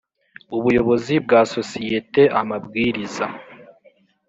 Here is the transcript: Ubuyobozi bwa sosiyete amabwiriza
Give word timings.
Ubuyobozi 0.57 1.13
bwa 1.25 1.41
sosiyete 1.53 2.21
amabwiriza 2.41 3.25